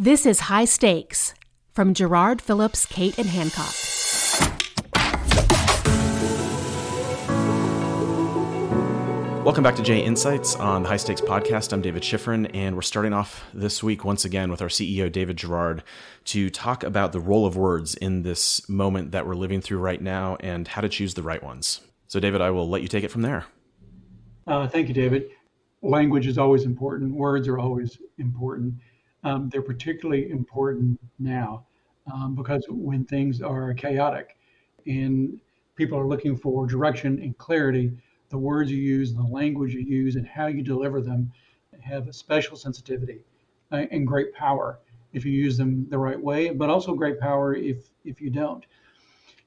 This 0.00 0.26
is 0.26 0.38
High 0.38 0.66
Stakes 0.66 1.34
from 1.72 1.92
Jarrard 1.92 2.40
Phillips, 2.40 2.86
Cate, 2.86 3.18
and 3.18 3.26
Hancock. 3.26 3.74
Welcome 9.44 9.64
back 9.64 9.74
to 9.74 9.82
J 9.82 9.98
Insights 10.04 10.54
on 10.54 10.84
the 10.84 10.88
High 10.88 10.98
Stakes 10.98 11.20
Podcast. 11.20 11.72
I'm 11.72 11.82
David 11.82 12.04
Schifrin, 12.04 12.48
and 12.54 12.76
we're 12.76 12.82
starting 12.82 13.12
off 13.12 13.44
this 13.52 13.82
week 13.82 14.04
once 14.04 14.24
again 14.24 14.52
with 14.52 14.62
our 14.62 14.68
CEO, 14.68 15.10
David 15.10 15.36
Jarrard, 15.36 15.80
to 16.26 16.48
talk 16.48 16.84
about 16.84 17.10
the 17.10 17.18
role 17.18 17.44
of 17.44 17.56
words 17.56 17.96
in 17.96 18.22
this 18.22 18.68
moment 18.68 19.10
that 19.10 19.26
we're 19.26 19.34
living 19.34 19.60
through 19.60 19.78
right 19.78 20.00
now 20.00 20.36
and 20.38 20.68
how 20.68 20.80
to 20.80 20.88
choose 20.88 21.14
the 21.14 21.24
right 21.24 21.42
ones. 21.42 21.80
So, 22.06 22.20
David, 22.20 22.40
I 22.40 22.50
will 22.50 22.68
let 22.68 22.82
you 22.82 22.88
take 22.88 23.02
it 23.02 23.10
from 23.10 23.22
there. 23.22 23.46
Uh, 24.46 24.68
thank 24.68 24.86
you, 24.86 24.94
David. 24.94 25.30
Language 25.82 26.28
is 26.28 26.38
always 26.38 26.62
important, 26.62 27.16
words 27.16 27.48
are 27.48 27.58
always 27.58 27.98
important. 28.18 28.74
Um, 29.24 29.48
they're 29.48 29.62
particularly 29.62 30.30
important 30.30 31.00
now 31.18 31.66
um, 32.12 32.34
because 32.34 32.64
when 32.68 33.04
things 33.04 33.42
are 33.42 33.74
chaotic 33.74 34.36
and 34.86 35.40
people 35.74 35.98
are 35.98 36.06
looking 36.06 36.36
for 36.36 36.66
direction 36.66 37.20
and 37.20 37.36
clarity, 37.38 37.92
the 38.30 38.38
words 38.38 38.70
you 38.70 38.78
use, 38.78 39.14
the 39.14 39.22
language 39.22 39.74
you 39.74 39.80
use, 39.80 40.16
and 40.16 40.26
how 40.26 40.46
you 40.46 40.62
deliver 40.62 41.00
them 41.00 41.32
have 41.80 42.08
a 42.08 42.12
special 42.12 42.56
sensitivity 42.56 43.20
uh, 43.72 43.86
and 43.90 44.06
great 44.06 44.32
power 44.34 44.78
if 45.12 45.24
you 45.24 45.32
use 45.32 45.56
them 45.56 45.86
the 45.88 45.98
right 45.98 46.20
way, 46.20 46.50
but 46.50 46.68
also 46.68 46.94
great 46.94 47.18
power 47.18 47.54
if 47.54 47.88
if 48.04 48.20
you 48.20 48.30
don't. 48.30 48.64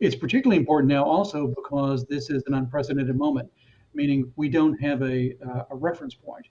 It's 0.00 0.14
particularly 0.14 0.58
important 0.58 0.88
now 0.88 1.04
also 1.04 1.48
because 1.48 2.04
this 2.06 2.30
is 2.30 2.42
an 2.46 2.54
unprecedented 2.54 3.16
moment, 3.16 3.50
meaning 3.94 4.32
we 4.36 4.48
don't 4.48 4.78
have 4.80 5.02
a, 5.02 5.34
uh, 5.44 5.64
a 5.70 5.76
reference 5.76 6.14
point. 6.14 6.46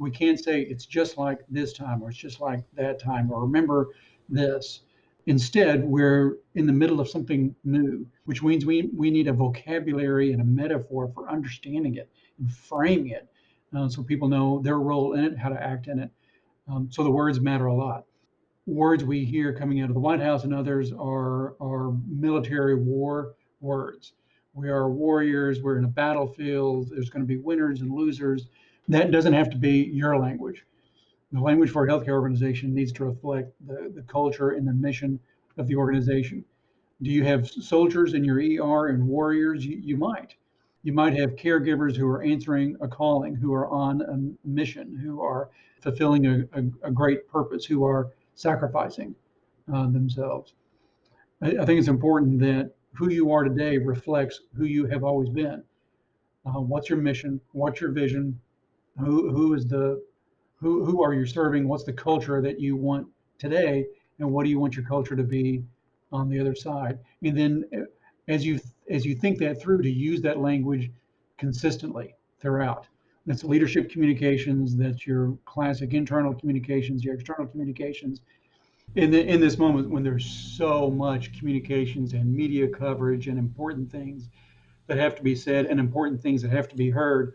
We 0.00 0.10
can't 0.10 0.42
say 0.42 0.62
it's 0.62 0.86
just 0.86 1.18
like 1.18 1.40
this 1.50 1.72
time 1.74 2.02
or 2.02 2.08
it's 2.08 2.18
just 2.18 2.40
like 2.40 2.64
that 2.74 2.98
time 2.98 3.30
or 3.30 3.42
remember 3.42 3.88
this. 4.28 4.80
Instead, 5.26 5.84
we're 5.84 6.38
in 6.54 6.66
the 6.66 6.72
middle 6.72 7.00
of 7.00 7.08
something 7.08 7.54
new, 7.64 8.06
which 8.24 8.42
means 8.42 8.64
we, 8.64 8.88
we 8.96 9.10
need 9.10 9.28
a 9.28 9.32
vocabulary 9.32 10.32
and 10.32 10.40
a 10.40 10.44
metaphor 10.44 11.10
for 11.14 11.30
understanding 11.30 11.96
it 11.96 12.10
and 12.38 12.50
framing 12.50 13.10
it 13.10 13.28
uh, 13.76 13.88
so 13.88 14.02
people 14.02 14.26
know 14.26 14.60
their 14.62 14.78
role 14.78 15.12
in 15.12 15.24
it, 15.24 15.38
how 15.38 15.50
to 15.50 15.62
act 15.62 15.86
in 15.86 15.98
it. 15.98 16.10
Um, 16.66 16.88
so 16.90 17.04
the 17.04 17.10
words 17.10 17.38
matter 17.38 17.66
a 17.66 17.74
lot. 17.74 18.04
Words 18.66 19.04
we 19.04 19.24
hear 19.24 19.52
coming 19.52 19.80
out 19.80 19.90
of 19.90 19.94
the 19.94 20.00
White 20.00 20.20
House 20.20 20.44
and 20.44 20.54
others 20.54 20.92
are, 20.92 21.56
are 21.60 21.92
military 22.08 22.74
war 22.74 23.34
words. 23.60 24.14
We 24.54 24.68
are 24.68 24.90
warriors, 24.90 25.62
we're 25.62 25.78
in 25.78 25.84
a 25.84 25.88
battlefield, 25.88 26.90
there's 26.90 27.10
going 27.10 27.22
to 27.22 27.26
be 27.26 27.36
winners 27.36 27.82
and 27.82 27.92
losers. 27.92 28.46
That 28.90 29.10
doesn't 29.10 29.32
have 29.32 29.50
to 29.50 29.56
be 29.56 29.90
your 29.92 30.18
language 30.18 30.64
the 31.32 31.40
language 31.40 31.70
for 31.70 31.84
a 31.84 31.88
healthcare 31.88 32.20
organization 32.20 32.74
needs 32.74 32.92
to 32.92 33.04
reflect 33.04 33.52
the, 33.66 33.92
the 33.94 34.02
culture 34.02 34.50
and 34.50 34.66
the 34.66 34.72
mission 34.72 35.20
of 35.58 35.68
the 35.68 35.76
organization. 35.76 36.44
Do 37.02 37.10
you 37.10 37.24
have 37.24 37.48
soldiers 37.48 38.14
in 38.14 38.24
your 38.24 38.38
ER 38.38 38.88
and 38.88 39.06
warriors? 39.06 39.64
You, 39.64 39.78
you 39.78 39.96
might. 39.96 40.34
You 40.82 40.92
might 40.92 41.16
have 41.18 41.36
caregivers 41.36 41.96
who 41.96 42.06
are 42.08 42.22
answering 42.22 42.76
a 42.80 42.88
calling, 42.88 43.34
who 43.34 43.52
are 43.54 43.68
on 43.68 44.02
a 44.02 44.48
mission, 44.48 44.96
who 44.96 45.20
are 45.20 45.50
fulfilling 45.80 46.26
a, 46.26 46.40
a, 46.52 46.88
a 46.88 46.90
great 46.90 47.28
purpose, 47.28 47.64
who 47.64 47.84
are 47.84 48.10
sacrificing 48.34 49.14
uh, 49.72 49.86
themselves. 49.86 50.54
I, 51.42 51.58
I, 51.58 51.64
think 51.64 51.78
it's 51.78 51.88
important 51.88 52.40
that 52.40 52.72
who 52.94 53.10
you 53.10 53.30
are 53.30 53.44
today 53.44 53.78
reflects 53.78 54.40
who 54.56 54.64
you 54.64 54.86
have 54.86 55.04
always 55.04 55.28
been. 55.28 55.62
Uh, 56.44 56.60
what's 56.60 56.88
your 56.88 56.98
mission? 56.98 57.40
What's 57.52 57.80
your 57.80 57.92
vision? 57.92 58.40
Who, 59.00 59.30
who 59.30 59.54
is 59.54 59.66
the 59.66 60.02
who 60.60 60.84
who 60.84 61.02
are 61.02 61.14
you 61.14 61.26
serving? 61.26 61.66
What's 61.66 61.84
the 61.84 61.92
culture 61.92 62.40
that 62.42 62.60
you 62.60 62.76
want 62.76 63.06
today, 63.38 63.86
and 64.18 64.30
what 64.30 64.44
do 64.44 64.50
you 64.50 64.58
want 64.58 64.76
your 64.76 64.84
culture 64.84 65.16
to 65.16 65.22
be 65.22 65.64
on 66.12 66.28
the 66.28 66.38
other 66.38 66.54
side? 66.54 66.98
And 67.22 67.36
then 67.36 67.64
uh, 67.74 67.84
as 68.28 68.44
you 68.44 68.60
as 68.90 69.04
you 69.04 69.14
think 69.14 69.38
that 69.38 69.60
through, 69.60 69.82
to 69.82 69.90
use 69.90 70.20
that 70.22 70.38
language 70.38 70.90
consistently 71.38 72.14
throughout. 72.40 72.86
That's 73.26 73.44
leadership 73.44 73.90
communications. 73.90 74.76
That's 74.76 75.06
your 75.06 75.36
classic 75.44 75.94
internal 75.94 76.34
communications, 76.34 77.04
your 77.04 77.14
external 77.14 77.46
communications. 77.46 78.20
In 78.96 79.10
the, 79.12 79.24
in 79.24 79.40
this 79.40 79.56
moment 79.56 79.88
when 79.88 80.02
there's 80.02 80.26
so 80.26 80.90
much 80.90 81.38
communications 81.38 82.12
and 82.12 82.34
media 82.34 82.66
coverage 82.66 83.28
and 83.28 83.38
important 83.38 83.90
things 83.90 84.28
that 84.88 84.98
have 84.98 85.14
to 85.14 85.22
be 85.22 85.36
said 85.36 85.66
and 85.66 85.78
important 85.78 86.20
things 86.20 86.42
that 86.42 86.50
have 86.50 86.68
to 86.68 86.76
be 86.76 86.90
heard, 86.90 87.34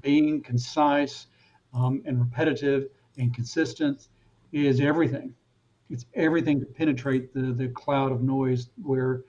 being 0.00 0.42
concise 0.42 1.26
um, 1.74 2.02
and 2.04 2.18
repetitive 2.18 2.88
and 3.18 3.34
consistent 3.34 4.08
is 4.52 4.80
everything. 4.80 5.34
It's 5.88 6.06
everything 6.14 6.60
to 6.60 6.66
penetrate 6.66 7.34
the, 7.34 7.52
the 7.52 7.68
cloud 7.68 8.12
of 8.12 8.22
noise 8.22 8.68
where 8.82 9.24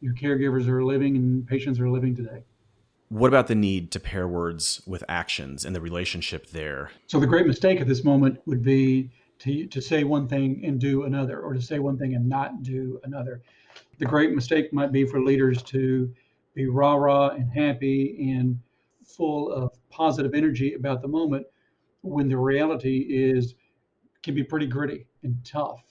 your 0.00 0.14
caregivers 0.14 0.66
are 0.68 0.84
living 0.84 1.16
and 1.16 1.46
patients 1.46 1.80
are 1.80 1.88
living 1.88 2.14
today. 2.14 2.42
What 3.10 3.28
about 3.28 3.46
the 3.46 3.54
need 3.54 3.90
to 3.92 4.00
pair 4.00 4.28
words 4.28 4.82
with 4.86 5.02
actions 5.08 5.64
and 5.64 5.74
the 5.74 5.80
relationship 5.80 6.50
there? 6.50 6.90
So, 7.06 7.18
the 7.18 7.26
great 7.26 7.46
mistake 7.46 7.80
at 7.80 7.88
this 7.88 8.04
moment 8.04 8.38
would 8.46 8.62
be 8.62 9.10
to, 9.40 9.66
to 9.66 9.80
say 9.80 10.04
one 10.04 10.28
thing 10.28 10.62
and 10.64 10.78
do 10.78 11.04
another, 11.04 11.40
or 11.40 11.54
to 11.54 11.62
say 11.62 11.78
one 11.78 11.96
thing 11.96 12.14
and 12.14 12.28
not 12.28 12.62
do 12.62 13.00
another. 13.04 13.40
The 13.98 14.04
great 14.04 14.32
mistake 14.34 14.72
might 14.72 14.92
be 14.92 15.06
for 15.06 15.22
leaders 15.22 15.62
to 15.64 16.12
be 16.54 16.66
rah 16.66 16.94
rah 16.96 17.28
and 17.28 17.50
happy 17.50 18.32
and 18.32 18.58
full 19.06 19.50
of 19.52 19.77
positive 19.98 20.32
energy 20.32 20.74
about 20.74 21.02
the 21.02 21.08
moment 21.08 21.44
when 22.02 22.28
the 22.28 22.38
reality 22.38 23.04
is 23.08 23.54
can 24.22 24.34
be 24.34 24.44
pretty 24.44 24.66
gritty 24.66 25.06
and 25.24 25.36
tough. 25.44 25.82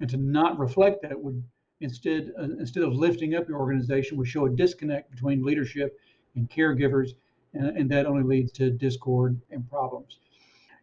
And 0.00 0.10
to 0.10 0.18
not 0.18 0.58
reflect 0.58 1.02
that 1.02 1.18
would 1.18 1.42
instead 1.80 2.32
uh, 2.38 2.44
instead 2.60 2.82
of 2.82 2.94
lifting 2.94 3.34
up 3.34 3.48
your 3.48 3.58
organization 3.58 4.18
would 4.18 4.28
show 4.28 4.46
a 4.46 4.50
disconnect 4.50 5.10
between 5.10 5.42
leadership 5.42 5.98
and 6.34 6.48
caregivers 6.50 7.10
and, 7.54 7.76
and 7.78 7.90
that 7.90 8.06
only 8.06 8.22
leads 8.22 8.52
to 8.52 8.70
discord 8.70 9.40
and 9.50 9.68
problems. 9.68 10.18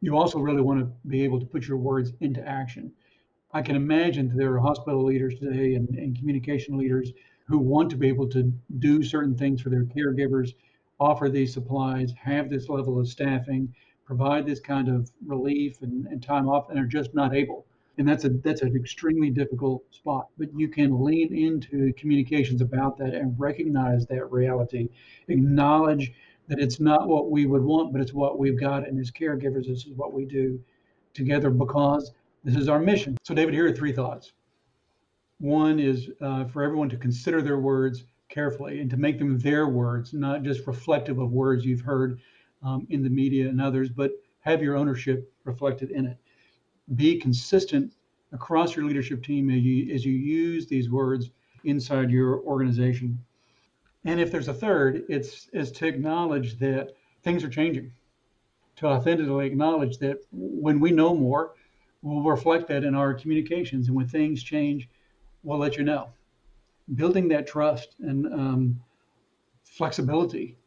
You 0.02 0.18
also 0.18 0.40
really 0.40 0.62
want 0.62 0.80
to 0.80 0.92
be 1.08 1.24
able 1.24 1.40
to 1.40 1.46
put 1.46 1.68
your 1.68 1.78
words 1.78 2.12
into 2.22 2.46
action. 2.48 2.92
I 3.52 3.62
can 3.62 3.76
imagine 3.76 4.30
that 4.30 4.38
there 4.38 4.54
are 4.54 4.60
hospital 4.60 5.04
leaders 5.06 5.40
today 5.40 5.76
and, 5.76 5.88
and 5.90 6.18
communication 6.18 6.78
leaders 6.78 7.12
who 7.48 7.60
want 7.60 7.90
to 7.92 7.98
be 7.98 8.08
able 8.08 8.28
to 8.30 8.52
do 8.80 9.04
certain 9.04 9.38
things 9.38 9.62
for 9.62 9.70
their 9.70 9.86
caregivers, 9.86 10.54
offer 11.04 11.30
these 11.30 11.54
supplies, 11.54 12.14
have 12.22 12.50
this 12.50 12.70
level 12.70 13.00
of 13.00 13.08
staffing, 13.08 13.74
provide 14.06 14.46
this 14.46 14.60
kind 14.60 14.88
of 14.88 15.12
relief 15.26 15.82
and, 15.82 16.08
and 16.08 16.24
time 16.24 16.48
off 16.48 16.70
and 16.70 16.80
are 16.80 16.86
just 16.86 17.14
not 17.14 17.36
able. 17.36 17.66
And 17.98 18.08
that's 18.08 18.24
a 18.24 18.30
that's 18.30 18.64
an 18.64 18.76
extremely 18.76 19.30
difficult 19.30 19.84
spot. 19.92 20.28
But 20.38 20.48
you 20.56 20.68
can 20.68 21.04
lean 21.04 21.36
into 21.36 21.94
communications 21.94 22.62
about 22.62 22.98
that 22.98 23.14
and 23.14 23.40
recognize 23.40 24.08
that 24.08 24.32
reality. 24.32 24.90
Acknowledge 25.28 26.12
that 26.48 26.60
it's 26.60 26.80
not 26.80 27.08
what 27.08 27.30
we 27.30 27.46
would 27.46 27.64
want 27.64 27.94
but 27.94 28.02
it's 28.02 28.14
what 28.14 28.40
we've 28.40 28.60
got. 28.60 28.88
And 28.88 29.00
as 29.00 29.12
caregivers 29.12 29.68
this 29.68 29.86
is 29.86 29.94
what 29.96 30.14
we 30.14 30.26
do 30.26 30.60
together 31.14 31.50
because 31.52 32.12
this 32.44 32.56
is 32.56 32.68
our 32.68 32.80
mission. 32.80 33.18
So 33.24 33.34
david 33.34 33.54
here 33.54 33.68
are 33.68 33.72
three 33.72 33.94
thoughts. 33.94 34.34
One 35.40 35.80
is 35.80 36.10
uh, 36.22 36.46
for 36.46 36.64
everyone 36.64 36.90
to 36.90 36.98
consider 36.98 37.42
their 37.42 37.60
words 37.60 38.06
carefully 38.34 38.82
and 38.82 38.90
to 38.90 38.98
make 38.98 39.20
them 39.20 39.38
their 39.40 39.68
words 39.68 40.14
not 40.14 40.44
just 40.44 40.66
reflective 40.66 41.20
of 41.20 41.32
words 41.32 41.64
you've 41.66 41.82
heard 41.82 42.20
um, 42.64 42.88
in 42.90 43.04
the 43.04 43.10
media 43.10 43.48
and 43.48 43.62
others, 43.62 43.90
but 43.90 44.12
have 44.40 44.62
your 44.62 44.76
ownership 44.76 45.32
reflected 45.44 45.92
in 45.92 46.06
it. 46.06 46.18
Be 46.96 47.20
consistent 47.20 47.94
across 48.32 48.76
your 48.76 48.86
leadership 48.86 49.24
team 49.24 49.50
as 49.50 49.62
you, 49.62 49.94
as 49.94 50.06
you 50.06 50.14
use 50.14 50.68
these 50.68 50.90
words 50.90 51.30
inside 51.64 52.10
your 52.10 52.42
organization. 52.42 53.18
And 54.06 54.20
if 54.20 54.32
there's 54.32 54.50
a 54.50 54.54
third, 54.54 55.04
it's 55.08 55.48
is 55.54 55.72
to 55.74 55.88
acknowledge 55.88 56.60
that 56.60 56.92
things 57.22 57.44
are 57.44 57.50
changing, 57.50 57.94
to 58.78 58.88
authentically 58.88 59.46
acknowledge 59.46 59.98
that 60.00 60.18
when 60.32 60.80
we 60.80 60.92
know 60.92 61.16
more, 61.16 61.54
we'll 62.02 62.22
reflect 62.22 62.68
that 62.68 62.84
in 62.84 62.96
our 62.96 63.14
communications, 63.14 63.88
and 63.88 63.96
when 63.96 64.08
things 64.08 64.44
change, 64.44 64.90
we'll 65.44 65.60
let 65.60 65.78
you 65.78 65.84
know. 65.84 66.10
Building 66.96 67.28
that 67.30 67.48
trust 67.48 67.96
and 68.00 68.26
um, 68.34 68.82
flexibility 69.64 70.58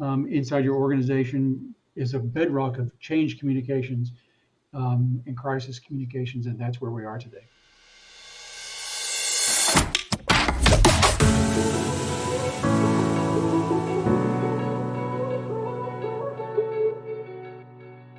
um, 0.00 0.26
inside 0.26 0.64
your 0.64 0.76
organization 0.76 1.74
is 1.94 2.14
a 2.14 2.18
bedrock 2.18 2.78
of 2.78 2.98
change 2.98 3.38
communications 3.38 4.12
um, 4.74 5.22
and 5.26 5.36
crisis 5.36 5.78
communications, 5.78 6.46
and 6.46 6.58
that's 6.58 6.80
where 6.80 6.90
we 6.90 7.04
are 7.04 7.18
today. 7.18 7.46